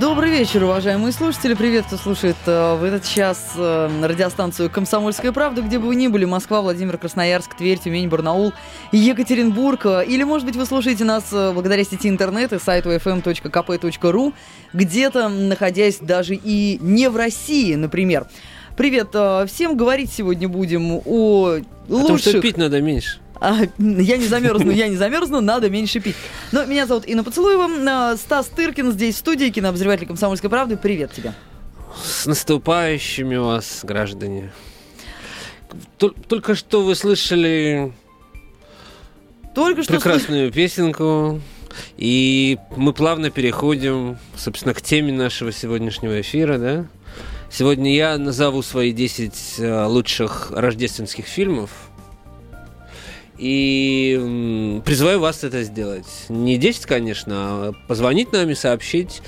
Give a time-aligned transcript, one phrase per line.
[0.00, 1.54] Добрый вечер, уважаемые слушатели.
[1.54, 6.06] Привет, кто слушает э, в этот час э, радиостанцию «Комсомольская правда», где бы вы ни
[6.06, 8.52] были, Москва, Владимир, Красноярск, Тверь, Тюмень, Барнаул,
[8.92, 9.86] Екатеринбург.
[10.06, 14.34] Или, может быть, вы слушаете нас э, благодаря сети интернет и сайту fm.kp.ru,
[14.72, 18.28] где-то находясь даже и не в России, например.
[18.76, 19.08] Привет,
[19.50, 21.58] всем говорить сегодня будем о
[21.88, 22.02] лучших...
[22.02, 23.18] Потому что пить надо меньше.
[23.40, 26.16] А, я не замерзну, я не замерзну, надо меньше пить.
[26.50, 30.76] Но меня зовут Инна Поцелуева, Стас Тыркин здесь в студии, кинообозреватель «Комсомольской правды».
[30.76, 31.34] Привет тебе.
[32.02, 34.52] С наступающими вас, граждане.
[35.98, 37.92] Только что вы слышали
[39.54, 40.54] Только что прекрасную слыш...
[40.54, 41.40] песенку.
[41.96, 46.86] И мы плавно переходим, собственно, к теме нашего сегодняшнего эфира, да?
[47.50, 51.70] Сегодня я назову свои 10 э, лучших рождественских фильмов–
[53.38, 56.06] и призываю вас это сделать.
[56.28, 59.22] Не 10, конечно, а позвонить нам и сообщить,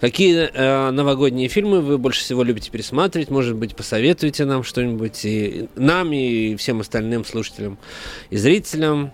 [0.00, 3.30] какие э, новогодние фильмы вы больше всего любите пересматривать.
[3.30, 7.78] Может быть, посоветуйте нам что-нибудь и нам, и всем остальным слушателям
[8.30, 9.12] и зрителям.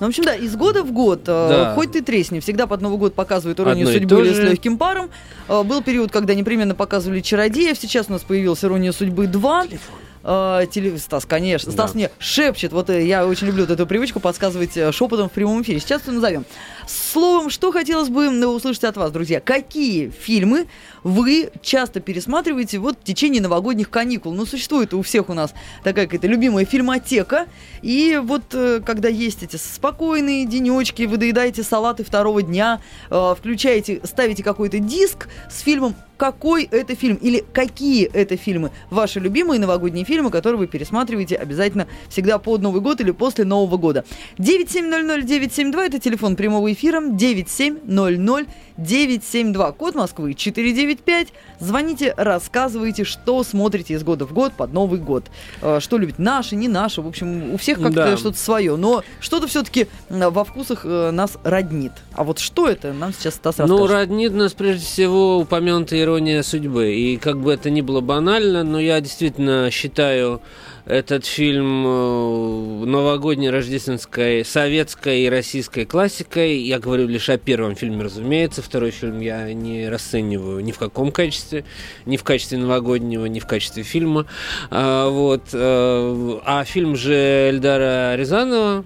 [0.00, 1.74] Ну, в общем, да, из года в год, э, да.
[1.74, 5.10] хоть ты тресни, всегда под Новый год показывают «Иронию Одно судьбы» или «С легким паром».
[5.48, 9.68] Э, был период, когда непременно показывали «Чародеев», сейчас у нас появился «Ирония судьбы 2».
[9.68, 10.98] Телефон э, теле...
[10.98, 11.72] Стас, конечно.
[11.72, 11.98] Стас да.
[11.98, 12.72] мне шепчет.
[12.72, 15.80] Вот э, я очень люблю эту привычку подсказывать э, шепотом в прямом эфире.
[15.80, 16.44] Сейчас это назовем.
[16.86, 19.40] Словом, что хотелось бы услышать от вас, друзья.
[19.40, 20.66] Какие фильмы
[21.02, 24.32] вы часто пересматриваете вот в течение новогодних каникул?
[24.32, 27.46] Ну, существует у всех у нас такая какая-то любимая фильмотека.
[27.82, 34.42] И вот э, когда есть эти спокойные денечки, вы доедаете салаты второго дня, включаете, ставите
[34.42, 38.72] какой-то диск с фильмом какой это фильм или какие это фильмы.
[38.90, 43.76] Ваши любимые новогодние фильмы, которые вы пересматриваете обязательно всегда под Новый год или после Нового
[43.76, 44.04] года.
[44.38, 47.00] 9700972 это телефон прямого эфира.
[47.00, 49.72] 9700972.
[49.74, 51.28] Код Москвы 495.
[51.60, 55.26] Звоните, рассказывайте, что смотрите из года в год под Новый год.
[55.62, 57.00] Э, что любит наши, не наши.
[57.00, 58.16] В общем, у всех как-то да.
[58.16, 58.74] что-то свое.
[58.74, 61.92] Но что-то все-таки во вкусах э, нас роднит.
[62.12, 63.88] А вот что это, нам сейчас Стас ну, расскажет.
[63.88, 66.94] Ну, роднит нас прежде всего упомянутые ирония судьбы.
[66.94, 70.40] И как бы это ни было банально, но я действительно считаю
[70.86, 76.60] этот фильм э, новогодней, рождественской, советской и российской классикой.
[76.62, 78.62] Я говорю лишь о первом фильме, разумеется.
[78.62, 81.64] Второй фильм я не расцениваю ни в каком качестве,
[82.06, 84.24] ни в качестве новогоднего, ни в качестве фильма.
[84.70, 85.50] А, вот.
[85.52, 88.82] Э, а фильм же Эльдара Рязанова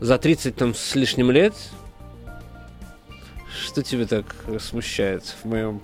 [0.00, 1.54] за 30 там с лишним лет,
[3.70, 5.80] что тебя так смущает в моем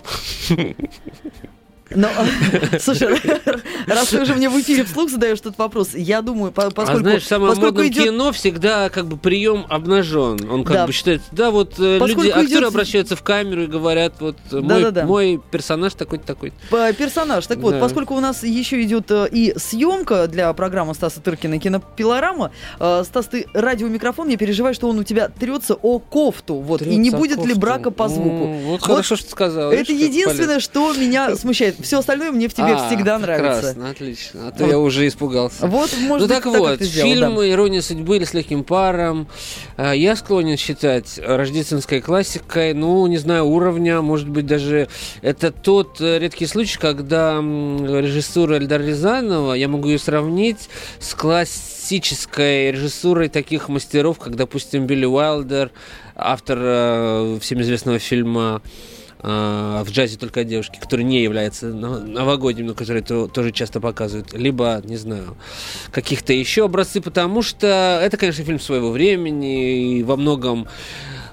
[1.91, 2.07] ну,
[2.79, 3.07] слушай,
[3.87, 6.91] раз ты уже мне в эфире вслух задаешь этот вопрос, я думаю, поскольку...
[6.91, 8.05] А знаешь, в самом модном идет...
[8.05, 10.39] кино всегда как бы прием обнажен.
[10.49, 10.87] Он как да.
[10.87, 12.69] бы считает, да, вот э, поскольку люди, актеры идет...
[12.69, 15.05] обращаются в камеру и говорят, вот да, мой, да, да.
[15.05, 16.53] мой персонаж такой-то, такой
[16.97, 17.45] Персонаж.
[17.47, 17.79] Так вот, да.
[17.79, 23.27] поскольку у нас еще идет э, и съемка для программы Стаса Тыркина «Кинопилорама», э, Стас,
[23.27, 27.11] ты радиомикрофон, я переживаю, что он у тебя трется о кофту, вот, трется и не
[27.11, 28.47] будет ли брака по звуку.
[28.47, 29.71] Вот, вот хорошо, что ты сказал.
[29.71, 33.73] Это единственное, что меня смущает все остальное мне в тебе а, всегда нравится.
[33.73, 34.47] Прекрасно, отлично.
[34.47, 34.69] А то вот.
[34.71, 35.67] я уже испугался.
[35.67, 37.49] Вот, может ну, так быть, вот, так, фильм да.
[37.49, 39.27] «Ирония судьбы» или «С легким паром»
[39.75, 44.87] а, я склонен считать рождественской классикой, ну, не знаю, уровня, может быть, даже
[45.21, 52.71] это тот э, редкий случай, когда режиссура Эльдара Рязанова, я могу ее сравнить с классической
[52.71, 55.71] режиссурой таких мастеров, как, допустим, Билли Уайлдер,
[56.15, 58.61] автор э, всем известного фильма
[59.19, 64.33] а, в джазе только девушки, который не является новогодним, но который то, тоже часто показывают,
[64.33, 65.35] либо, не знаю,
[65.91, 70.67] каких-то еще образцы, потому что это, конечно, фильм своего времени и во многом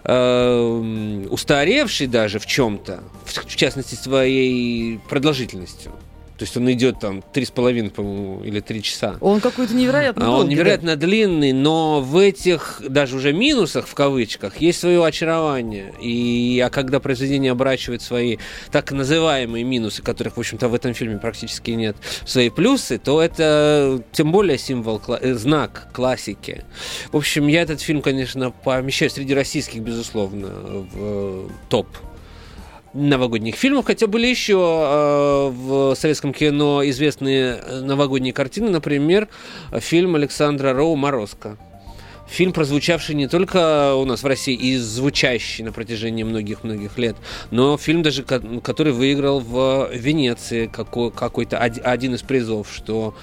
[0.05, 5.93] э, устаревший даже в чем-то, в частности, своей продолжительностью.
[6.37, 9.17] То есть он идет там три с половиной, по-моему, или три часа.
[9.21, 10.43] Он какой-то невероятно долгий.
[10.43, 11.07] Он невероятно да?
[11.07, 15.95] длинный, но в этих даже уже минусах, в кавычках, есть свое очарование.
[16.03, 18.39] И а когда произведение оборачивает свои
[18.73, 24.03] так называемые минусы, которых, в общем-то, в этом фильме практически нет, свои плюсы, то это
[24.11, 26.65] тем более символ, э, знак классики.
[27.13, 31.87] В общем, я этот фильм, конечно, помещаю среди российских, безусловно, в э, топ
[32.95, 39.29] новогодних фильмов, хотя были еще э, в советском кино известные новогодние картины, например,
[39.73, 41.57] фильм Александра Роу «Морозко».
[42.27, 47.17] Фильм, прозвучавший не только у нас в России и звучащий на протяжении многих-многих лет,
[47.51, 53.15] но фильм даже, который выиграл в Венеции какой-то один из призов, что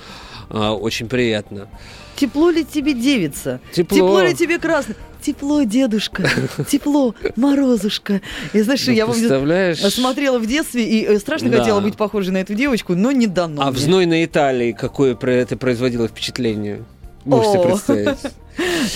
[0.53, 1.69] А, очень приятно.
[2.15, 3.59] Тепло ли тебе девица?
[3.71, 3.97] Тепло.
[3.97, 4.95] Тепло ли тебе красно?
[5.21, 6.27] Тепло, дедушка,
[6.67, 8.21] тепло, морозушка.
[8.53, 11.59] И знаешь, ну, я помню, смотрела в детстве и э, страшно да.
[11.59, 13.61] хотела быть похожей на эту девочку, но не дано.
[13.61, 13.73] А мне.
[13.73, 16.83] в знойной Италии какое про это производило впечатление?
[17.23, 17.63] Можете О.
[17.63, 18.17] представить?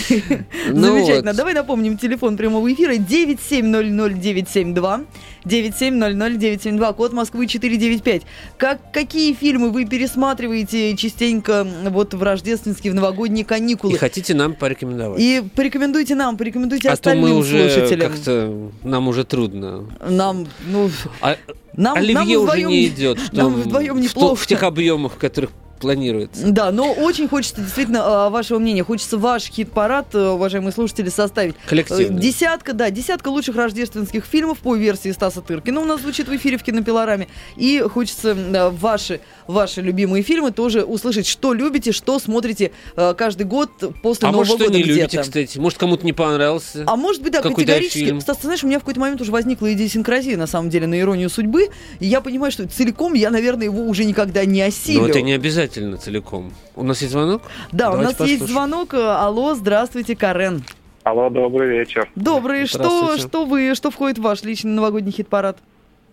[0.71, 1.33] Ну Замечательно.
[1.33, 5.06] Давай напомним телефон прямого эфира 9700972.
[5.45, 8.24] 9700972, код Москвы 495.
[8.57, 13.94] Как, какие фильмы вы пересматриваете частенько вот в рождественские, в новогодние каникулы?
[13.94, 15.21] И хотите нам порекомендовать.
[15.21, 18.12] И порекомендуйте нам, порекомендуйте а остальным то мы уже слушателям.
[18.12, 19.86] как-то, нам уже трудно.
[20.07, 20.89] Нам, ну...
[21.21, 21.38] А,
[21.77, 23.19] нам, Оливье нам уже вдвоем, не идет.
[23.19, 24.36] Что, нам вдвоем неплохо.
[24.36, 26.45] В, в тех объемах, которых планируется.
[26.48, 28.83] Да, но очень хочется действительно а, вашего мнения.
[28.83, 31.56] Хочется ваш хит-парад, э, уважаемые слушатели, составить.
[31.68, 32.19] Коллективно.
[32.19, 36.57] Десятка, да, десятка лучших рождественских фильмов по версии Стаса Тыркина у нас звучит в эфире
[36.57, 37.27] в кинопилораме.
[37.57, 38.36] И хочется
[38.72, 43.69] ваши, ваши любимые фильмы тоже услышать, что любите, что смотрите э, каждый год
[44.01, 45.57] после а Нового может, года не любите, кстати.
[45.57, 46.83] Может, кому-то не понравился.
[46.88, 48.06] А может быть, да, категорически.
[48.06, 48.21] Фильм.
[48.21, 51.00] Стас, ты знаешь, у меня в какой-то момент уже возникла идиосинкразия, на самом деле, на
[51.00, 51.69] иронию судьбы.
[52.00, 55.01] И я понимаю, что целиком я, наверное, его уже никогда не осилю.
[55.01, 56.51] Но это не обязательно обязательно целиком.
[56.75, 57.41] У нас есть звонок?
[57.71, 58.39] Да, Давайте у нас послушаем.
[58.39, 58.94] есть звонок.
[58.94, 60.63] Алло, здравствуйте, Карен.
[61.03, 62.09] Алло, добрый вечер.
[62.15, 62.65] Добрый.
[62.65, 65.57] Что, что вы, что входит в ваш личный новогодний хит-парад?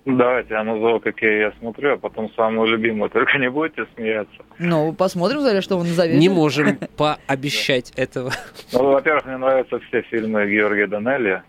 [0.05, 3.09] Давайте я назову, какие я смотрю, а потом самую любимую.
[3.09, 4.43] Только не будете смеяться.
[4.59, 6.19] Ну, посмотрим, Заря, что вы назовете.
[6.19, 8.33] Не можем пообещать этого.
[8.73, 11.43] Ну, во-первых, мне нравятся все фильмы Георгия Данелли.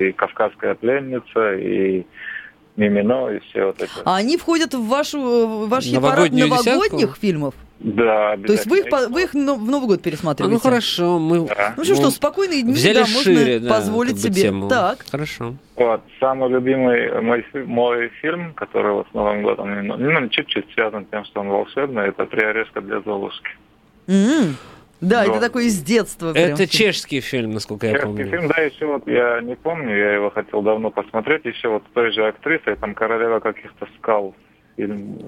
[0.00, 2.04] И «Кавказская пленница», и
[2.76, 3.92] Мимино и все вот это.
[4.04, 7.20] А они входят в вашу в ваш парад новогодних десятку?
[7.20, 7.54] фильмов?
[7.80, 10.54] Да, То есть вы их, вы их в Новый год пересматриваете?
[10.54, 11.46] А, ну хорошо, мы...
[11.46, 11.74] Да.
[11.76, 14.42] Ну что, что, спокойные дни, Взяли да, шире, можно да, позволить как бы себе.
[14.42, 14.68] Тему.
[14.68, 15.04] Так.
[15.10, 15.54] Хорошо.
[15.76, 21.10] Вот, самый любимый мой, мой фильм, который вот с Новым годом, ну, чуть-чуть связан с
[21.10, 23.50] тем, что он волшебный, это «Три орешка для Золушки».
[24.06, 24.54] Mm-hmm.
[25.08, 26.32] Да, это такой из детства.
[26.34, 28.30] Это чешский фильм, насколько чешский я помню.
[28.30, 31.94] фильм, да, еще вот я не помню, я его хотел давно посмотреть, еще вот с
[31.94, 34.34] той же актрисой, там королева каких-то скал,
[34.76, 35.18] фильм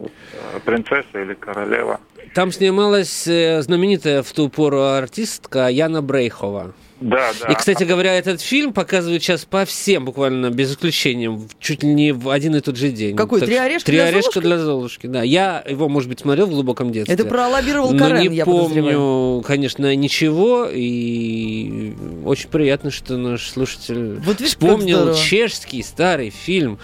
[0.55, 2.01] э, «Принцесса» или «Королева».
[2.35, 6.75] Там снималась э, знаменитая в ту пору артистка Яна Брейхова.
[7.01, 7.53] Да, да.
[7.53, 12.13] И, кстати говоря, этот фильм показывают сейчас по всем, буквально без исключения, чуть ли не
[12.13, 13.17] в один и тот же день.
[13.17, 13.41] Какой?
[13.41, 14.41] Так, «Три орешка «Три для орешка Золушки»?
[14.41, 15.23] для Золушки, да.
[15.23, 17.15] Я его, может быть, смотрел в глубоком детстве.
[17.15, 20.69] Это пролоббировал но Карен, не я помню, конечно, ничего.
[20.73, 21.95] И
[22.25, 26.79] очень приятно, что наш слушатель вот вспомнил чешский старый фильм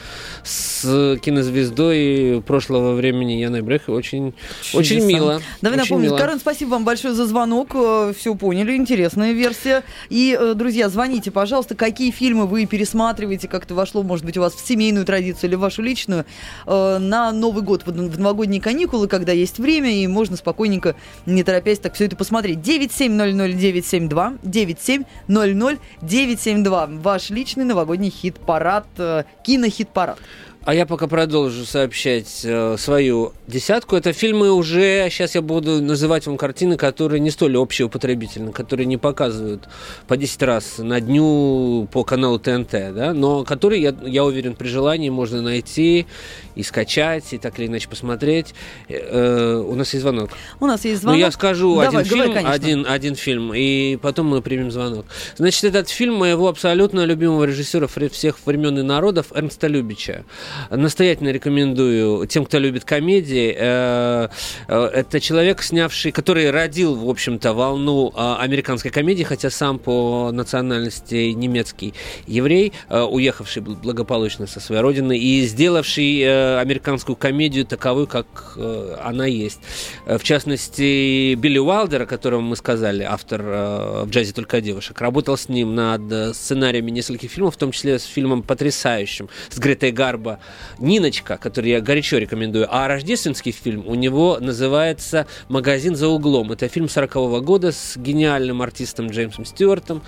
[0.45, 3.95] с кинозвездой прошлого времени Яной Брехой.
[3.95, 4.35] Очень,
[4.75, 5.41] очень мило.
[5.61, 7.71] Давай очень напомню, Карен, спасибо вам большое за звонок.
[7.75, 9.83] Э, Все поняли, интересная версия.
[10.11, 14.55] И, э, друзья, звоните, пожалуйста, какие фильмы вы пересматриваете, как-то вошло, может быть, у вас
[14.55, 16.25] в семейную традицию или в вашу личную,
[16.67, 20.95] э, на Новый год, в новогодние каникулы, когда есть время, и можно спокойненько,
[21.27, 22.59] не торопясь, так все это посмотреть.
[22.59, 30.19] 9700972, 9700972, ваш личный новогодний хит-парад, э, кинохит-парад.
[30.65, 33.97] А я пока продолжу сообщать э, свою десятку.
[33.97, 38.97] Это фильмы уже, сейчас я буду называть вам картины, которые не столь общеупотребительны, которые не
[38.97, 39.69] показывают
[40.07, 44.69] по 10 раз на дню по каналу ТНТ, да, но которые, я, я уверен, при
[44.69, 46.07] желании можно найти
[46.55, 48.55] и скачать, и так или иначе посмотреть.
[48.89, 50.31] Э, э у нас есть звонок.
[50.61, 51.19] У нас есть звонок.
[51.19, 55.07] Ну, я скажу Давай, один говори, фильм, один, один фильм, и потом мы примем звонок.
[55.37, 60.25] Значит, этот фильм моего абсолютно любимого режиссера всех времен и народов Эрнста Любича.
[60.71, 63.55] Настоятельно рекомендую тем, кто любит комедии.
[63.57, 64.29] Э,
[64.69, 70.31] э, это человек, снявший, который родил, в общем-то, волну э, американской комедии, хотя сам по
[70.33, 71.95] национальности немецкий
[72.27, 78.57] еврей, уехавший благополучно со своей родины и сделавший американскую комедию таковой, как
[79.03, 79.61] она есть.
[80.07, 85.49] В частности, Билли Уайлдер, о котором мы сказали, автор в джазе только девушек, работал с
[85.49, 90.41] ним над сценариями нескольких фильмов, в том числе с фильмом потрясающим с Гретой Гарбо
[90.79, 92.67] Ниночка, который я горячо рекомендую.
[92.71, 96.53] А рождественский фильм у него называется «Магазин за углом».
[96.53, 100.03] Это фильм 40-го года с гениальным артистом Джеймсом Стюартом.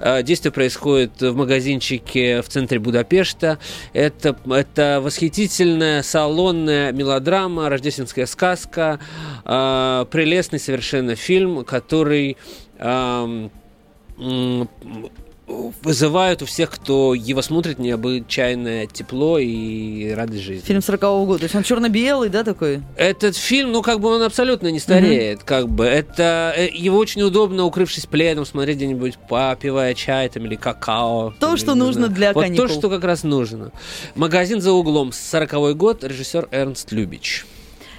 [0.00, 3.58] Э, действие происходит в магазинчике в центре Будапешта.
[3.92, 9.00] Это, это восхитительная салонная мелодрама, рождественская сказка,
[9.44, 12.36] э, прелестный совершенно фильм, который
[15.46, 20.66] вызывают у всех, кто его смотрит, необычайное тепло и радость жизни.
[20.66, 21.38] Фильм 40-го года.
[21.40, 22.82] То есть он черно-белый, да, такой?
[22.96, 25.44] Этот фильм, ну, как бы он абсолютно не стареет, mm-hmm.
[25.44, 25.84] как бы.
[25.84, 31.30] Это э, его очень удобно, укрывшись пледом, смотреть где-нибудь, попивая чай там или какао.
[31.38, 32.66] То, там, что нужно для вот каникул.
[32.66, 33.70] то, что как раз нужно.
[34.14, 37.46] Магазин за углом, 40-й год, режиссер Эрнст Любич.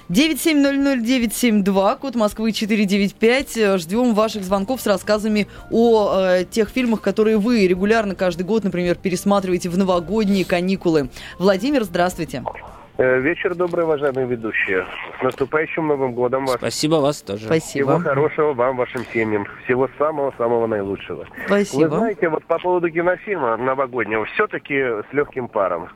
[0.08, 3.78] 9700972, код Москвы 495.
[3.78, 8.96] Ждем ваших звонков с рассказами о э, тех фильмах, которые вы регулярно каждый год, например,
[8.96, 11.10] пересматриваете в новогодние каникулы.
[11.38, 12.42] Владимир, здравствуйте.
[12.96, 14.86] Э, вечер добрый, уважаемые ведущие.
[15.20, 16.56] С наступающим Новым годом вас.
[16.56, 17.44] Спасибо вас тоже.
[17.44, 17.98] Спасибо.
[17.98, 19.46] Всего хорошего вам, вашим семьям.
[19.64, 21.26] Всего самого-самого наилучшего.
[21.46, 21.90] Спасибо.
[21.90, 25.90] Вы знаете, вот по поводу кинофильма новогоднего, все-таки с легким паром.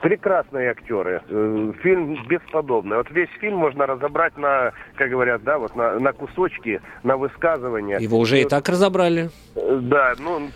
[0.00, 1.22] Прекрасные актеры.
[1.28, 2.96] Э, фильм бесподобный.
[2.96, 7.98] Вот весь фильм можно разобрать на, как говорят, да, вот на, на кусочки, на высказывания.
[7.98, 9.30] Его уже и, и так разобрали.
[9.54, 10.48] Э, да, ну,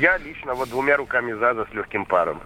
[0.00, 2.40] я лично вот двумя руками за, за с легким паром.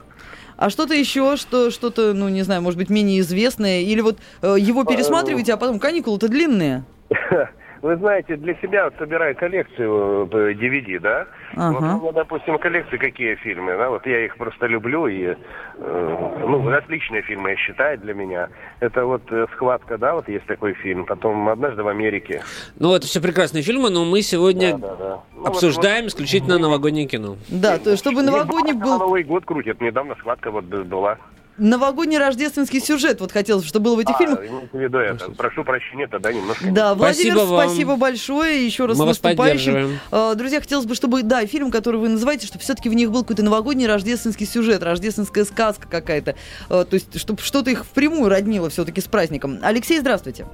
[0.56, 3.80] А что-то еще, что что-то, ну, не знаю, может быть, менее известное?
[3.80, 6.84] Или вот э, его пересматриваете, а потом каникулы-то длинные?
[7.82, 11.26] Вы знаете, для себя вот собираю коллекцию DVD, э, да?
[11.56, 11.96] Ага.
[11.96, 13.90] Вот, ну, допустим, коллекции какие фильмы, да?
[13.90, 15.34] Вот я их просто люблю и,
[15.78, 18.48] э, ну, отличные фильмы, я считаю, для меня.
[18.78, 21.06] Это вот э, «Схватка», да, вот есть такой фильм.
[21.06, 22.42] Потом «Однажды в Америке».
[22.78, 25.20] Ну, это все прекрасные фильмы, но мы сегодня да, да, да.
[25.34, 27.36] Ну, обсуждаем вот, исключительно вот, новогоднее кино.
[27.48, 29.00] Да, то есть, чтобы новогодний был...
[29.00, 29.80] Новый год крутят.
[29.80, 31.18] Недавно «Схватка» вот была
[31.58, 33.20] новогодний рождественский сюжет.
[33.20, 34.40] Вот хотелось, чтобы было в этих а, фильмах.
[34.72, 35.30] В виду это.
[35.32, 36.70] Прошу прощения, тогда немножко.
[36.70, 37.68] Да, Владимир, спасибо, вам.
[37.68, 38.64] спасибо большое.
[38.64, 39.98] Еще раз Мы наступающим.
[40.10, 43.22] Вас Друзья, хотелось бы, чтобы, да, фильм, который вы называете, чтобы все-таки в них был
[43.22, 46.34] какой-то новогодний рождественский сюжет, рождественская сказка какая-то.
[46.68, 49.58] А, то есть, чтобы что-то их впрямую роднило все-таки с праздником.
[49.62, 50.46] Алексей, здравствуйте.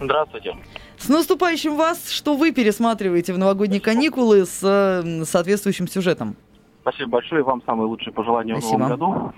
[0.00, 0.56] Здравствуйте.
[0.98, 6.36] С наступающим вас, что вы пересматриваете в новогодние каникулы с соответствующим сюжетом?
[6.82, 7.42] Спасибо большое.
[7.42, 8.76] Вам самые лучшие пожелания Спасибо.
[8.76, 9.32] в новом году.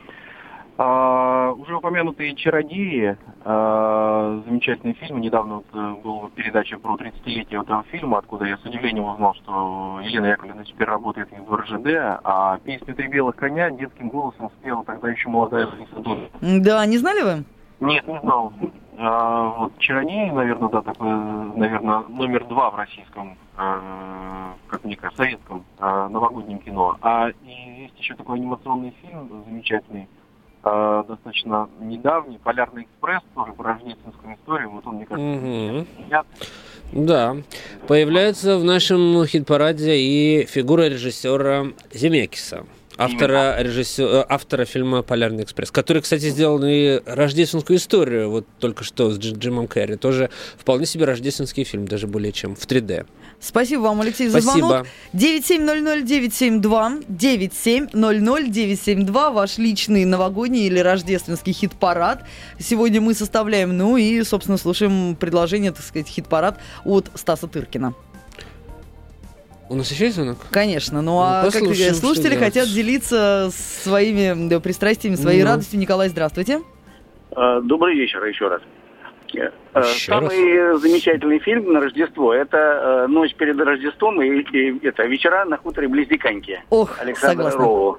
[0.78, 5.20] А, уже упомянутые «Чародеи», а, замечательный фильм.
[5.20, 10.00] Недавно вот, э, была передача про 30-летие этого фильма, откуда я с удивлением узнал, что
[10.02, 15.08] Елена Яковлевна теперь работает в РЖД, а песню «Три белых коня» детским голосом спела тогда
[15.08, 16.30] еще молодая Лариса.
[16.42, 17.44] Да, не знали вы?
[17.80, 18.52] Нет, не знал.
[18.98, 25.22] А, вот «Чародеи», наверное, да, такой, наверное, номер два в российском, а, как мне кажется,
[25.22, 26.96] советском а, новогоднем кино.
[27.00, 30.08] А и есть еще такой анимационный фильм замечательный,
[30.66, 37.06] э, достаточно недавний, «Полярный экспресс», тоже про рождественскую историю, вот он, мне кажется, угу.
[37.06, 37.36] Да,
[37.88, 42.64] появляется в нашем хит-параде и фигура режиссера Земекиса
[42.98, 48.84] автора, режиссера, э, автора фильма «Полярный экспресс», который, кстати, сделал и рождественскую историю, вот только
[48.84, 49.96] что с Джимом Керри.
[49.96, 53.06] Тоже вполне себе рождественский фильм, даже более чем в 3D.
[53.40, 54.68] Спасибо вам, Алексей, за Спасибо.
[54.68, 54.86] звонок.
[55.14, 62.24] 9700972, 9700972, ваш личный новогодний или рождественский хит-парад.
[62.58, 67.94] Сегодня мы составляем, ну и, собственно, слушаем предложение, так сказать, хит-парад от Стаса Тыркина.
[69.68, 70.38] У нас еще есть звонок?
[70.50, 71.02] Конечно.
[71.02, 71.62] Ну, ну а как
[71.94, 75.50] слушатели хотят делиться своими да, пристрастиями, своей ну.
[75.50, 75.80] радостью.
[75.80, 76.62] Николай, здравствуйте.
[77.34, 78.62] А, добрый вечер еще раз.
[79.34, 80.80] Э, еще Самый раз.
[80.80, 85.88] замечательный фильм на Рождество– это э, «Ночь перед Рождеством» и, и это «Вечера на хуторе
[85.88, 86.62] близ Диканьки».
[86.70, 87.60] Ох, Александра согласна.
[87.60, 87.98] Роу.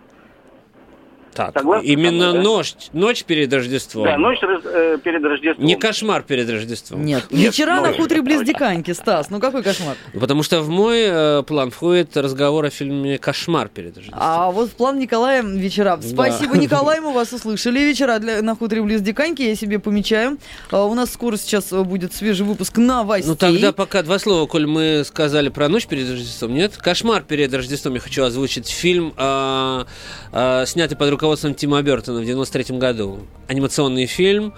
[1.38, 2.42] Так, Согласны именно да?
[2.42, 4.06] ночь, ночь перед Рождеством.
[4.06, 5.64] Да, ночь э, перед Рождеством.
[5.64, 7.06] Не кошмар перед Рождеством.
[7.06, 9.30] Нет, Нет вечера на хуторе близ Диканьки, Стас.
[9.30, 9.96] Ну какой кошмар?
[10.20, 14.20] Потому что в мой э, план входит разговор о фильме «Кошмар перед Рождеством».
[14.20, 16.00] А вот в план Николая вечера.
[16.02, 16.60] Спасибо, да.
[16.60, 17.82] Николай, мы вас услышали.
[17.82, 20.40] Вечера для, на хуторе близ Диканьки я себе помечаю.
[20.72, 23.30] А, у нас скоро сейчас будет свежий выпуск новостей.
[23.30, 26.56] Ну тогда пока два слова, коль мы сказали про ночь перед Рождеством.
[26.56, 28.68] Нет, «Кошмар перед Рождеством» я хочу озвучить.
[28.70, 29.86] Фильм, э,
[30.32, 33.20] э, снятый под руководством Тима Бертона в 93 году.
[33.48, 34.54] Анимационный фильм.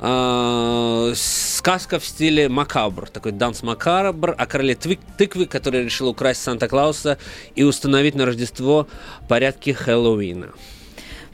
[0.00, 7.18] Э, сказка в стиле макабр, такой данс макабр о короле тыквы, который решил украсть Санта-Клауса
[7.54, 8.86] и установить на Рождество
[9.28, 10.52] порядки Хэллоуина.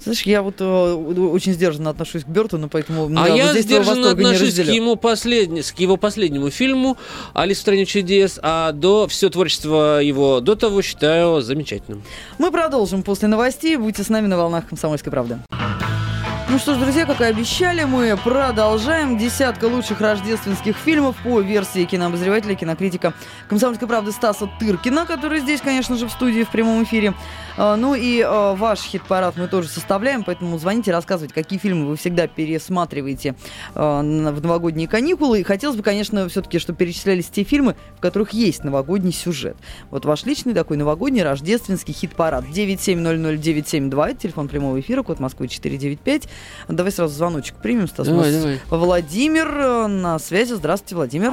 [0.00, 4.54] Знаешь, я вот э, очень сдержанно отношусь к Бертону, поэтому а я вот сдержанно отношусь
[4.54, 6.96] к ему последний, к его последнему фильму
[7.34, 12.02] «Алиса в стране чудес», а до все творчество его до того считаю замечательным.
[12.38, 13.76] Мы продолжим после новостей.
[13.76, 15.38] Будьте с нами на волнах «Комсомольской правды».
[16.48, 19.18] Ну что ж, друзья, как и обещали, мы продолжаем.
[19.18, 23.14] Десятка лучших рождественских фильмов по версии кинообозревателя, кинокритика
[23.48, 27.14] «Комсомольской правды» Стаса Тыркина, который здесь, конечно же, в студии в прямом эфире.
[27.56, 31.96] А, ну и а, ваш хит-парад мы тоже составляем, поэтому звоните, рассказывайте, какие фильмы вы
[31.96, 33.34] всегда пересматриваете
[33.74, 35.40] а, в новогодние каникулы.
[35.40, 39.56] И хотелось бы, конечно, все-таки, чтобы перечислялись те фильмы, в которых есть новогодний сюжет.
[39.90, 42.44] Вот ваш личный такой новогодний рождественский хит-парад.
[42.44, 46.28] 9700972, телефон прямого эфира, код Москвы 495.
[46.68, 48.08] Давай сразу звоночек примем, Стас.
[48.08, 48.60] Давай, давай.
[48.70, 50.54] Владимир э, на связи.
[50.54, 51.32] Здравствуйте, Владимир.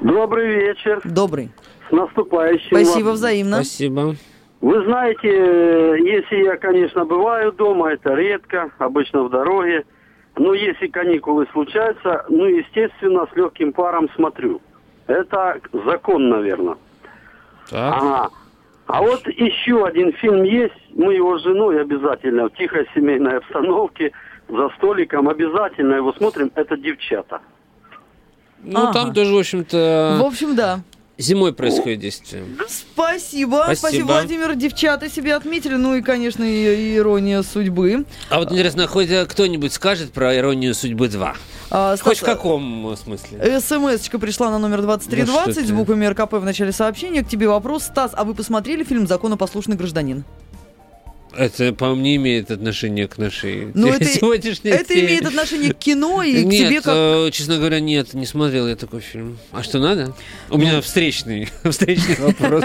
[0.00, 1.00] Добрый вечер.
[1.04, 1.50] Добрый.
[1.88, 2.68] С наступающим.
[2.68, 3.14] Спасибо вам.
[3.14, 3.56] взаимно.
[3.56, 4.14] Спасибо.
[4.60, 9.84] Вы знаете, если я, конечно, бываю дома, это редко, обычно в дороге,
[10.36, 14.60] ну, если каникулы случаются, ну, естественно, с легким паром смотрю.
[15.06, 16.76] Это закон, наверное.
[17.70, 17.94] Так.
[17.96, 18.28] Ага.
[18.86, 20.74] А вот еще один фильм есть.
[20.94, 24.12] Мы его с женой обязательно в тихой семейной обстановке,
[24.48, 26.50] за столиком, обязательно его смотрим.
[26.54, 27.40] Это «Девчата».
[28.62, 28.92] Ну, ага.
[28.92, 30.18] там тоже, в общем-то...
[30.20, 30.80] В общем, да.
[31.16, 32.44] Зимой происходит действие.
[32.68, 33.62] Спасибо.
[33.64, 33.74] Спасибо.
[33.74, 34.54] Спасибо, Владимир.
[34.54, 35.74] Девчата себя отметили.
[35.74, 38.04] Ну и, конечно, и, ирония судьбы.
[38.30, 41.34] А вот интересно, хоть кто-нибудь скажет про иронию судьбы 2?
[41.70, 43.60] А, Хоть в каком смысле?
[43.60, 47.24] СМС-очка пришла на номер 2320 с буквами РКП в начале сообщения.
[47.24, 47.84] К тебе вопрос.
[47.84, 50.24] Стас, а вы посмотрели фильм «Законопослушный гражданин»?
[51.36, 55.06] Это, по-моему, не имеет отношения к нашей ну, это, сегодняшней Это теме.
[55.06, 56.94] имеет отношение к кино и нет, к тебе как...
[56.94, 59.38] Э, честно говоря, нет, не смотрел я такой фильм.
[59.52, 60.14] А что надо?
[60.50, 62.64] У меня встречный, встречный вопрос.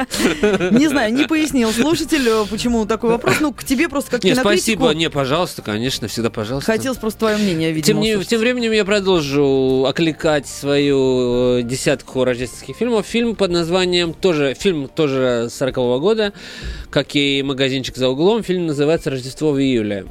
[0.72, 3.36] Не знаю, не пояснил слушатель, э, почему такой вопрос.
[3.39, 6.72] Ну, к тебе просто как Нет, спасибо, не, пожалуйста, конечно, всегда пожалуйста.
[6.72, 8.03] Хотелось просто твое мнение, видимо.
[8.03, 13.05] Тем, тем временем я продолжу окликать свою э, десятку рождественских фильмов.
[13.05, 16.34] Фильм под названием тоже, фильм тоже 40-го года,
[16.89, 18.43] как и «Магазинчик за углом».
[18.54, 20.06] Фильм называется «Рождество в июле».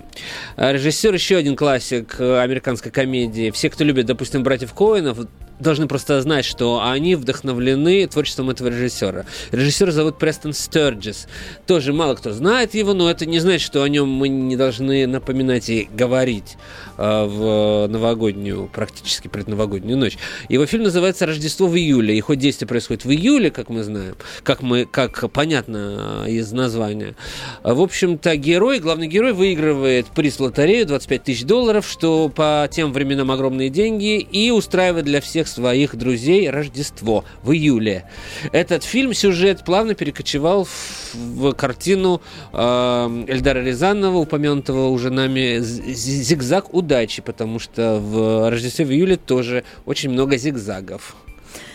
[0.56, 3.52] А режиссер еще один классик э, американской комедии.
[3.52, 5.18] Все, кто любит, допустим, братьев Коинов,
[5.62, 9.24] должны просто знать, что они вдохновлены творчеством этого режиссера.
[9.52, 11.28] Режиссер зовут Престон Стерджис.
[11.66, 15.06] Тоже мало кто знает его, но это не значит, что о нем мы не должны
[15.06, 16.56] напоминать и говорить
[16.98, 20.18] э, в новогоднюю, практически предновогоднюю ночь.
[20.48, 24.16] Его фильм называется «Рождество в июле», и хоть действие происходит в июле, как мы знаем,
[24.42, 27.14] как, мы, как понятно из названия.
[27.62, 33.30] В общем-то, герой, главный герой выигрывает приз лотерею 25 тысяч долларов, что по тем временам
[33.30, 38.04] огромные деньги, и устраивает для всех своих друзей Рождество в июле.
[38.52, 42.20] Этот фильм, сюжет плавно перекочевал в, в картину
[42.52, 49.64] э, Эльдара Рязанова, упомянутого уже нами «Зигзаг удачи», потому что в Рождестве в июле тоже
[49.84, 51.16] очень много зигзагов.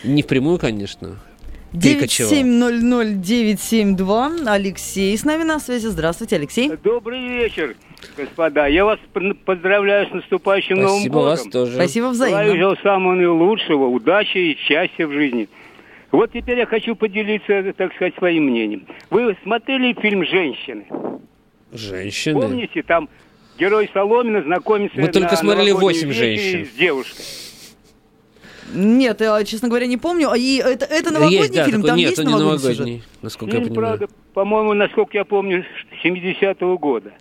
[0.04, 1.18] Не впрямую, конечно.
[1.72, 4.48] 9700972.
[4.48, 5.86] Алексей с нами на связи.
[5.86, 6.70] Здравствуйте, Алексей.
[6.82, 7.76] Добрый вечер,
[8.16, 8.66] господа.
[8.66, 8.98] Я вас
[9.44, 11.30] поздравляю с наступающим Спасибо Новым годом.
[11.30, 11.74] вас тоже.
[11.74, 12.56] Спасибо взаимно.
[12.56, 15.48] Желаю самого наилучшего, удачи и счастья в жизни.
[16.10, 18.86] Вот теперь я хочу поделиться, так сказать, своим мнением.
[19.10, 20.86] Вы смотрели фильм «Женщины»?
[21.70, 22.40] «Женщины»?
[22.40, 23.10] Помните, там
[23.58, 26.64] герой Соломина знакомится Мы только смотрели «Восемь женщин».
[26.64, 27.26] с девушкой.
[28.74, 30.32] Нет, я, честно говоря, не помню.
[30.34, 31.82] И это, это новогодний есть, да, фильм?
[31.82, 33.08] Такой, Там нет, есть новогодний, новогодний сюжет?
[33.22, 33.98] насколько фильм, я понимаю.
[33.98, 35.64] правда, по-моему, насколько я помню,
[36.04, 37.12] 70-го года.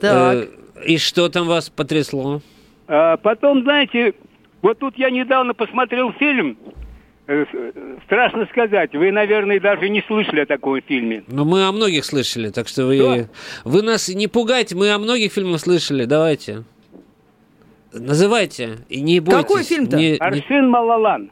[0.00, 0.34] Так.
[0.34, 0.48] Э,
[0.86, 2.40] и что там вас потрясло?
[2.88, 4.14] А, потом, знаете,
[4.62, 6.56] вот тут я недавно посмотрел фильм,
[7.26, 7.44] э,
[8.04, 11.24] Страшно сказать, вы, наверное, даже не слышали о таком фильме.
[11.26, 13.28] Но мы о многих слышали, так что вы,
[13.64, 16.64] вы нас не пугайте, мы о многих фильмах слышали, давайте.
[18.00, 19.42] Называйте и не бойтесь.
[19.42, 19.96] Какой фильм-то?
[19.96, 21.30] Не, Аршин Малалан.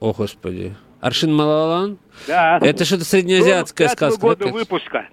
[0.00, 0.74] О, Господи.
[1.00, 1.98] Аршин Малалан?
[2.26, 2.58] Да.
[2.62, 4.20] Это что-то среднеазиатская сказка.
[4.20, 5.08] года выпуска.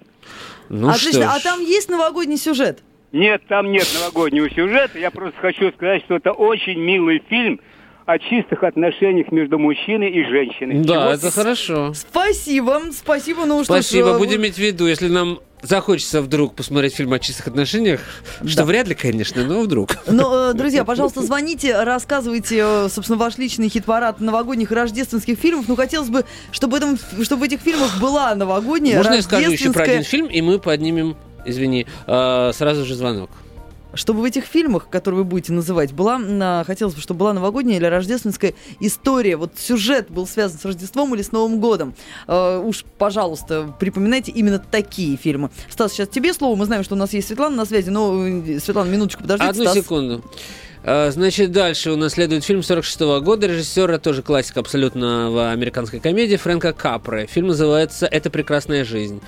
[0.68, 1.32] Ну, Отлично.
[1.34, 2.80] А там есть новогодний сюжет?
[3.12, 4.98] Нет, там нет новогоднего сюжета.
[4.98, 7.60] Я просто хочу сказать, что это очень милый фильм
[8.06, 10.80] о чистых отношениях между мужчиной и женщиной.
[10.82, 11.04] Да, Чего?
[11.10, 11.94] это хорошо.
[11.94, 13.44] Спасибо, спасибо.
[13.44, 17.48] Ну, спасибо, что будем иметь в виду, если нам захочется вдруг посмотреть фильм о чистых
[17.48, 18.00] отношениях,
[18.40, 18.48] да.
[18.48, 19.96] что вряд ли, конечно, но вдруг.
[20.06, 25.66] Но, э, друзья, пожалуйста, звоните, рассказывайте, э, собственно, ваш личный хит-парад новогодних и рождественских фильмов.
[25.68, 29.72] Ну, хотелось бы, чтобы, этом, чтобы в этих фильмах была новогодняя, Можно я скажу еще
[29.72, 33.30] про один фильм, и мы поднимем, извини, э, сразу же звонок
[33.96, 37.78] чтобы в этих фильмах, которые вы будете называть, была, а, хотелось бы, чтобы была новогодняя
[37.78, 39.36] или рождественская история.
[39.36, 41.94] Вот сюжет был связан с Рождеством или с Новым годом.
[42.26, 45.50] Uh, уж, пожалуйста, припоминайте именно такие фильмы.
[45.68, 46.56] Стас, сейчас тебе слово.
[46.56, 49.50] Мы знаем, что у нас есть Светлана на связи, но, э, Светлана, минуточку, подождите.
[49.50, 49.74] Одну Стас.
[49.74, 50.24] секунду.
[50.86, 55.50] А, значит, дальше у нас следует фильм 46 -го года режиссера, тоже классика абсолютно в
[55.50, 57.26] американской комедии, Фрэнка Капры.
[57.26, 59.22] Фильм называется «Это прекрасная жизнь».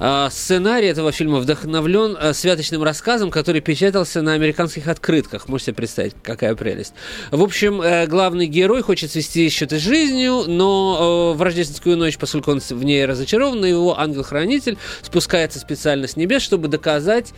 [0.00, 5.48] А, сценарий этого фильма вдохновлен а, святочным рассказом, который печатался на американских открытках.
[5.48, 6.92] Можете представить, какая прелесть.
[7.30, 12.18] В общем, э, главный герой хочет свести счеты с жизнью, но э, в рождественскую ночь,
[12.18, 17.32] поскольку он в ней разочарован, его ангел-хранитель спускается специально с небес, чтобы доказать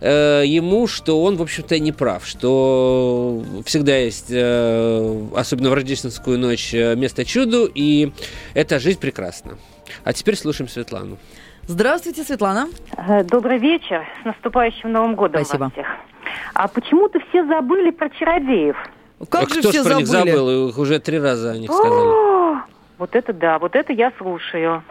[0.00, 3.09] э, ему, что он, в общем-то, не прав, что
[3.64, 8.12] всегда есть, э, особенно в рождественскую ночь, э, место чуду, и
[8.54, 9.58] эта жизнь прекрасна.
[10.04, 11.18] А теперь слушаем Светлану.
[11.66, 12.68] Здравствуйте, Светлана.
[12.96, 14.04] Э, добрый вечер.
[14.22, 15.64] С наступающим Новым годом Спасибо.
[15.64, 15.86] вас всех.
[16.54, 18.76] А почему-то все забыли про чародеев.
[19.28, 19.98] Как а же кто все про забыли?
[19.98, 20.68] них забыл?
[20.68, 22.62] Их уже три раза о них сказали.
[22.98, 24.82] вот это да, вот это я слушаю.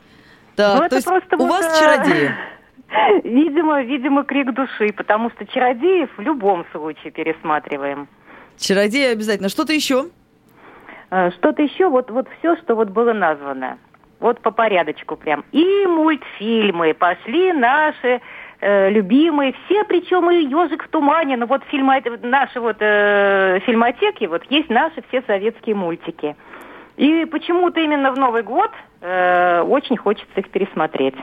[0.55, 2.33] Так, ну, то есть у вот, вас чародеи?
[3.23, 8.07] Видимо, видимо, крик души, потому что чародеев в любом случае пересматриваем.
[8.57, 9.49] Чародеи обязательно.
[9.49, 10.05] Что-то еще?
[11.11, 13.77] Э, что-то еще, вот, вот все, что вот было названо.
[14.19, 15.45] Вот по порядочку прям.
[15.51, 18.19] И мультфильмы пошли наши
[18.59, 24.25] э, любимые, все, причем и «Ежик в тумане», ну вот фильма, наши вот э, фильмотеки,
[24.25, 26.35] вот есть наши все советские мультики.
[26.97, 31.15] И почему-то именно в Новый год э, очень хочется их пересмотреть.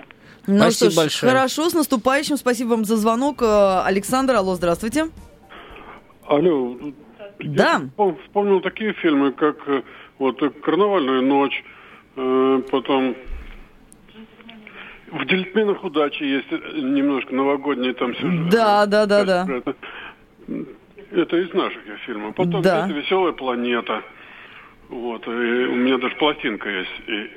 [0.47, 1.33] Ну Спасибо что ж, большое.
[1.33, 2.37] Хорошо, с наступающим.
[2.37, 3.43] Спасибо вам за звонок.
[3.43, 5.07] Э, Александр, алло, здравствуйте.
[6.27, 6.77] Алло.
[7.41, 7.83] Да.
[7.99, 9.83] Я вспомнил такие фильмы, как э,
[10.19, 11.65] вот «Карнавальная ночь»,
[12.17, 13.17] э, потом
[15.11, 18.49] в «Дельфинах удачи» есть немножко новогодний там сюжет.
[18.51, 19.47] Да, да, да, да.
[19.49, 19.75] Это,
[21.13, 22.35] это из наших фильмов.
[22.35, 22.87] Потом да.
[22.87, 24.03] «Веселая планета».
[24.89, 27.01] Вот, и у меня даже пластинка есть.
[27.09, 27.31] И,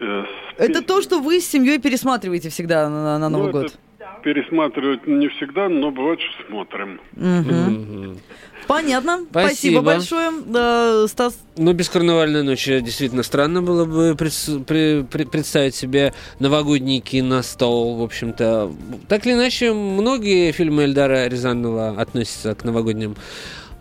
[0.00, 0.24] Э,
[0.58, 3.78] это то, что вы с семьей пересматриваете всегда на, на Новый ну, год?
[4.22, 7.00] Пересматривать не всегда, но бывает, что смотрим.
[7.16, 8.18] Угу.
[8.66, 9.26] Понятно.
[9.30, 11.38] Спасибо, Спасибо большое, э, Стас.
[11.56, 18.02] Ну, без карнавальной ночи действительно странно было бы пред, пред, представить себе новогодний киностол, в
[18.02, 18.72] общем-то.
[19.08, 23.16] Так или иначе, многие фильмы Эльдара Рязанова относятся к новогодним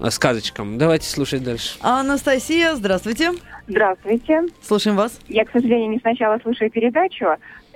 [0.09, 0.77] сказочкам.
[0.77, 1.77] Давайте слушать дальше.
[1.81, 3.31] Анастасия, здравствуйте.
[3.67, 4.43] Здравствуйте.
[4.61, 5.19] Слушаем вас.
[5.27, 7.25] Я, к сожалению, не сначала слушаю передачу.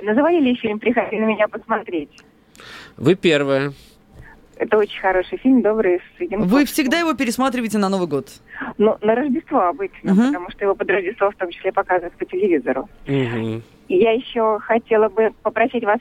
[0.01, 2.11] Называли ли фильм «Приходи на меня посмотреть»?
[2.97, 3.73] Вы первая.
[4.57, 6.01] Это очень хороший фильм, добрый.
[6.19, 8.29] Вы всегда его пересматриваете на Новый год?
[8.77, 10.21] Ну, на Рождество обычно, угу.
[10.23, 12.89] потому что его под Рождество в том числе показывают по телевизору.
[13.07, 13.61] Угу.
[13.89, 15.99] Я еще хотела бы попросить вас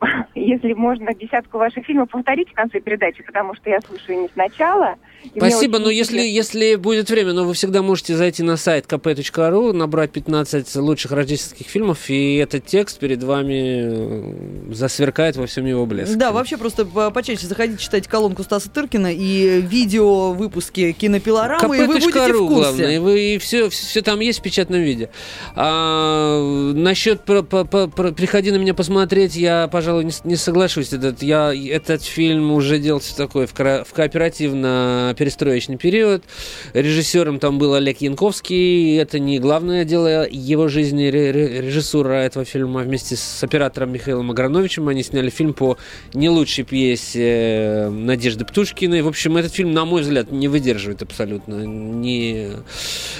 [0.34, 4.96] если можно, десятку ваших фильмов повторить в конце передачи, потому что я слушаю не сначала.
[5.36, 10.12] Спасибо, но если, если будет время, но вы всегда можете зайти на сайт kp.ru, набрать
[10.12, 16.16] 15 лучших рождественских фильмов, и этот текст перед вами э, засверкает во всем его блеске.
[16.16, 21.86] Да, вообще просто почаще заходите, читать колонку Стаса Тыркина и видео выпуски кинопилорамы, и вы
[21.86, 22.54] будете в курсе.
[22.54, 25.10] главное, и, вы, и все, все там есть в печатном виде.
[25.54, 30.34] А, насчет про, про, про, про, «Приходи на меня посмотреть», я, пожалуй, пожалуй, не, не
[30.34, 30.92] соглашусь.
[30.92, 36.24] Этот, я, этот фильм уже делался такой в, в кооперативно-перестроечный период.
[36.72, 38.98] Режиссером там был Олег Янковский.
[38.98, 42.80] Это не главное дело его жизни, режиссура этого фильма.
[42.80, 45.78] Вместе с оператором Михаилом Аграновичем они сняли фильм по
[46.14, 49.02] не лучшей пьесе э, Надежды Птушкиной.
[49.02, 52.50] В общем, этот фильм, на мой взгляд, не выдерживает абсолютно ни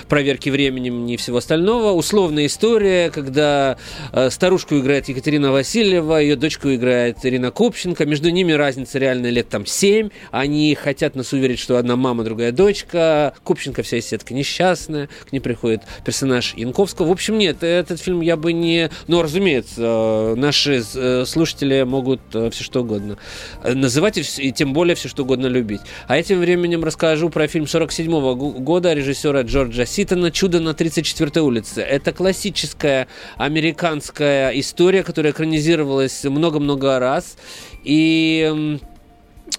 [0.09, 1.93] проверки временем, ни всего остального.
[1.93, 3.79] Условная история, когда
[4.13, 8.07] э, старушку играет Екатерина Васильева, ее дочь девочку играет Ирина Купченко.
[8.07, 10.11] Между ними разница реально лет там 7.
[10.31, 13.35] Они хотят нас уверить, что одна мама, другая дочка.
[13.45, 15.09] Купченко вся сетка несчастная.
[15.29, 17.09] К ней приходит персонаж Янковского.
[17.09, 18.91] В общем, нет, этот фильм я бы не...
[19.07, 23.19] Ну, разумеется, наши э, слушатели могут э, все что угодно
[23.63, 25.81] называть и тем более все что угодно любить.
[26.09, 31.41] А этим временем расскажу про фильм 47 -го года режиссера Джорджа Ситона «Чудо на 34-й
[31.41, 31.83] улице».
[31.83, 37.37] Это классическая американская история, которая экранизировалась много много-много раз.
[37.85, 38.79] И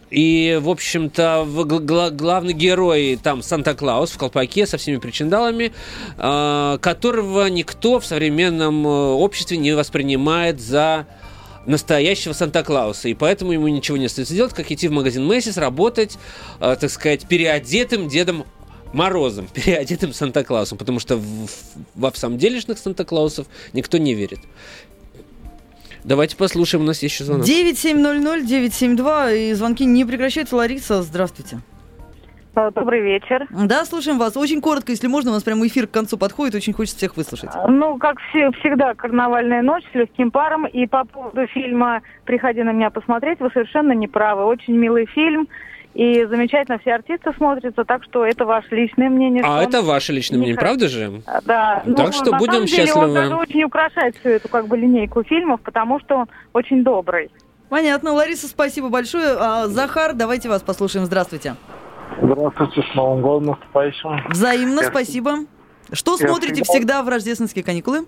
[0.10, 1.46] и, в общем-то,
[2.12, 5.74] главный герой там Санта-Клаус в колпаке со всеми причиндалами,
[6.18, 11.08] э, которого никто в современном э, обществе не воспринимает за
[11.66, 13.10] настоящего Санта-Клауса.
[13.10, 16.18] И поэтому ему ничего не остается делать, как идти в магазин Мэйсис, работать,
[16.62, 18.46] э, так сказать, переодетым Дедом
[18.94, 21.50] Морозом, переодетым Санта-Клаусом, потому что в,
[21.96, 24.40] во всем делешных Санта-Клаусов никто не верит.
[26.08, 27.46] Давайте послушаем, у нас есть еще звонок.
[27.46, 30.56] 9700-972, и звонки не прекращаются.
[30.56, 31.58] Лариса, здравствуйте.
[32.56, 33.46] А, добрый вечер.
[33.50, 34.38] Да, слушаем вас.
[34.38, 37.50] Очень коротко, если можно, у нас прямо эфир к концу подходит, очень хочется всех выслушать.
[37.54, 40.66] А, ну, как все, всегда, «Карнавальная ночь» с легким паром.
[40.66, 44.46] И по поводу фильма «Приходи на меня посмотреть», вы совершенно не правы.
[44.46, 45.50] Очень милый фильм.
[45.98, 49.42] И замечательно все артисты смотрятся, так что это ваше личное мнение.
[49.44, 51.24] А это ваше личное мнение, правда же?
[51.44, 51.82] Да.
[51.84, 53.08] Так ну, что будем деле, счастливы.
[53.08, 57.32] Он даже очень украшает всю эту как бы линейку фильмов, потому что он очень добрый.
[57.70, 58.12] Понятно.
[58.14, 59.38] Лариса, спасибо большое.
[59.40, 61.08] А, Захар, давайте вас послушаем.
[61.08, 61.56] Здравствуйте.
[62.22, 64.24] Здравствуйте, с Новым годом наступающим.
[64.30, 64.90] Взаимно, Я...
[64.90, 65.32] спасибо.
[65.92, 66.74] Что Я смотрите всегда...
[66.74, 68.06] всегда в рождественские каникулы?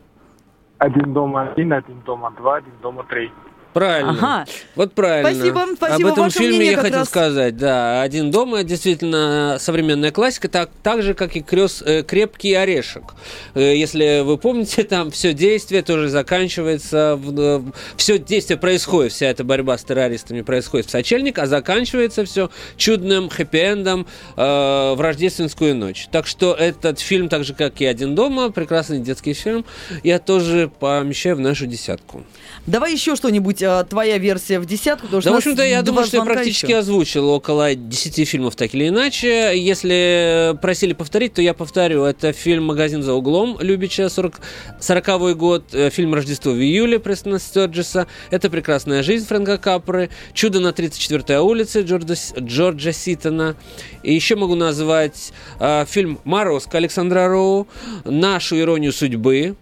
[0.78, 3.32] Один дома один, один дома два, один дома три.
[3.74, 4.12] Правильно.
[4.12, 4.46] Ага.
[4.76, 5.30] Вот правильно.
[5.30, 6.10] Спасибо, спасибо.
[6.10, 7.08] Об этом фильме я хотел раз...
[7.08, 7.56] сказать.
[7.58, 13.14] Да, «Один дома» действительно современная классика, так, так же, как и крёс, э, «Крепкий орешек».
[13.54, 17.62] Э, если вы помните, там все действие тоже заканчивается, в, э,
[17.96, 23.28] все действие происходит, вся эта борьба с террористами происходит в сочельник, а заканчивается все чудным
[23.28, 26.08] хэппи-эндом э, в рождественскую ночь.
[26.12, 29.64] Так что этот фильм, так же, как и «Один дома», прекрасный детский фильм,
[30.04, 32.24] я тоже помещаю в нашу десятку.
[32.66, 35.08] Давай еще что-нибудь быть, а, твоя версия в десятку?
[35.08, 36.78] Потому да, в общем-то, я думаю, что я практически еще.
[36.78, 39.54] озвучил около 10 фильмов так или иначе.
[39.56, 42.04] Если просили повторить, то я повторю.
[42.04, 44.39] Это фильм «Магазин за углом» Любича, 40,
[44.80, 45.63] 40 год.
[45.74, 48.08] Э, фильм «Рождество в июле» Престона Стерджеса.
[48.32, 50.10] Это «Прекрасная жизнь» Фрэнка Капры.
[50.34, 53.56] «Чудо на 34-й улице» Джорджа, Джорджа Ситона.
[54.04, 57.67] И еще могу назвать э, фильм «Морозко» Александра Роу.
[58.06, 59.56] «Нашу иронию судьбы»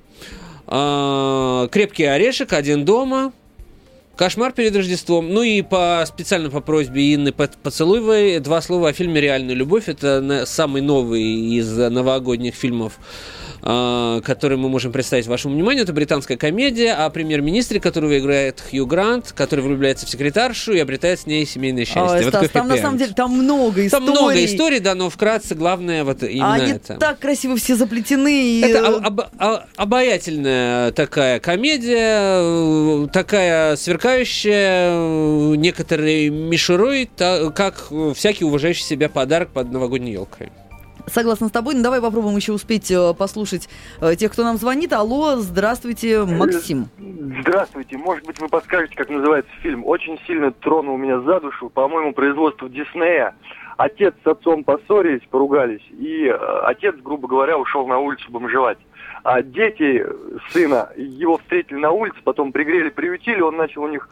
[0.70, 3.32] А, крепкий орешек, один дома.
[4.18, 5.32] Кошмар перед Рождеством.
[5.32, 9.88] Ну и по специально по просьбе Инны Поцелуевой два слова о фильме «Реальная любовь».
[9.88, 12.98] Это самый новый из новогодних фильмов
[13.68, 15.84] который мы можем представить вашему вниманию.
[15.84, 21.20] Это британская комедия о премьер-министре, которого играет Хью Грант, который влюбляется в секретаршу и обретает
[21.20, 22.20] с ней семейное счастье.
[22.20, 23.90] Ой, вот Стас, там на самом деле там много историй.
[23.90, 26.96] Там много историй, да, но вкратце главное вот именно Они это.
[26.96, 28.60] так красиво все заплетены.
[28.60, 28.62] И...
[28.62, 39.50] Это об, об, обаятельная такая комедия, такая сверкающая некоторой мишурой, как всякий уважающий себя подарок
[39.50, 40.52] под новогодней елкой.
[41.08, 41.76] Согласна с тобой.
[41.76, 43.70] Ну, давай попробуем еще успеть э, послушать
[44.02, 44.92] э, тех, кто нам звонит.
[44.92, 46.90] Алло, здравствуйте, Максим.
[47.40, 47.98] Здравствуйте.
[47.98, 49.86] Может быть, вы подскажете, как называется фильм?
[49.86, 51.70] Очень сильно тронул меня за душу.
[51.70, 53.36] По-моему, производство Диснея.
[53.78, 58.80] Отец с отцом поссорились, поругались, и э, отец, грубо говоря, ушел на улицу бомжевать.
[59.24, 60.06] А дети
[60.52, 64.10] сына его встретили на улице, потом пригрели, приютили, он начал у них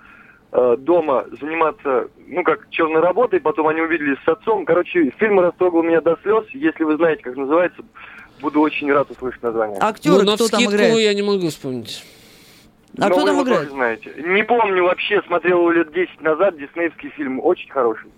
[0.57, 4.63] Э, дома заниматься, ну, как черной работой, потом они увидели с отцом.
[4.63, 6.45] Короче, фильм растрогал меня до слез.
[6.53, 7.83] Если вы знаете, как называется,
[8.39, 9.77] буду очень рад услышать название.
[9.81, 10.97] Актеры, ну, кто там играет?
[10.97, 12.05] я не могу вспомнить.
[12.97, 13.69] А Но кто там играет?
[13.69, 14.13] знаете.
[14.15, 18.09] Не помню вообще, смотрел его лет 10 назад, диснеевский фильм, очень хороший.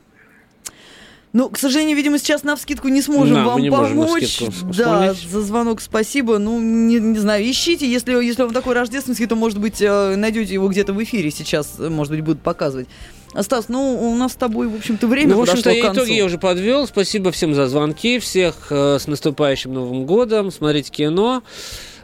[1.37, 4.41] Ну, к сожалению, видимо, сейчас на вскидку не сможем да, вам не помочь.
[4.75, 6.39] Да, за звонок спасибо.
[6.39, 7.87] Ну, не, не знаю, ищите.
[7.87, 11.75] Если, если вам такой рождественский, то, может быть, э, найдете его где-то в эфире сейчас,
[11.77, 12.87] может быть, будут показывать.
[13.39, 16.25] Стас, ну, у нас с тобой, в общем-то, время ну, в общем-то, я итоги я
[16.25, 16.87] уже подвел.
[16.87, 18.17] Спасибо всем за звонки.
[18.17, 20.49] Всех э, с наступающим Новым годом.
[20.49, 21.43] Смотрите кино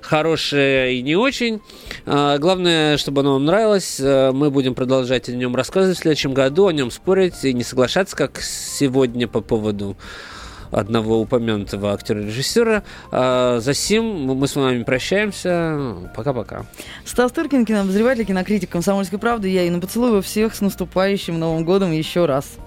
[0.03, 1.61] хорошее и не очень.
[2.05, 3.99] А, главное, чтобы оно вам нравилось.
[4.01, 7.63] А, мы будем продолжать о нем рассказывать в следующем году, о нем спорить и не
[7.63, 9.97] соглашаться, как сегодня по поводу
[10.71, 12.83] одного упомянутого актера-режиссера.
[13.11, 15.95] А, за сим мы с вами прощаемся.
[16.15, 16.65] Пока-пока.
[17.05, 19.49] Стас Тыркин, кинообозреватель, кинокритик «Комсомольской правды».
[19.49, 20.21] Я Инна Поцелуева.
[20.21, 22.57] Всех с наступающим Новым годом еще раз.